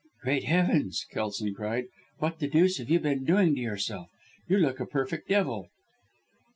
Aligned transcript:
"Great 0.23 0.45
heavens!" 0.45 1.05
Kelson 1.11 1.53
cried. 1.53 1.85
"What 2.17 2.39
the 2.39 2.47
deuce 2.47 2.79
have 2.79 2.89
you 2.89 2.99
been 2.99 3.23
doing 3.23 3.53
to 3.53 3.61
yourself? 3.61 4.09
You 4.47 4.57
look 4.57 4.79
a 4.79 4.87
perfect 4.87 5.29
devil!" 5.29 5.69